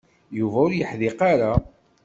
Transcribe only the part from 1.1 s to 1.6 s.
ara.